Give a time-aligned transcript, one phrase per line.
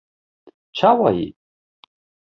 [0.77, 1.27] Çawa yî?